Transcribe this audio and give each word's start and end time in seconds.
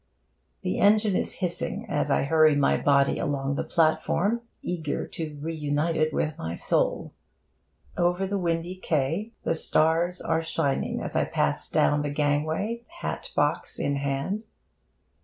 The 0.61 0.79
engine 0.79 1.15
is 1.15 1.33
hissing 1.45 1.85
as 1.87 2.09
I 2.09 2.23
hurry 2.23 2.55
my 2.55 2.75
body 2.75 3.19
along 3.19 3.53
the 3.53 3.63
platform, 3.63 4.41
eager 4.63 5.05
to 5.09 5.37
reunite 5.39 5.95
it 5.95 6.11
with 6.11 6.39
my 6.39 6.55
soul... 6.55 7.13
Over 7.95 8.25
the 8.25 8.39
windy 8.39 8.77
quay 8.81 9.33
the 9.43 9.53
stars 9.53 10.19
are 10.19 10.41
shining 10.41 11.01
as 11.03 11.15
I 11.15 11.25
pass 11.25 11.69
down 11.69 12.01
the 12.01 12.09
gangway, 12.09 12.83
hat 13.01 13.29
box 13.35 13.77
in 13.77 13.97
hand. 13.97 14.45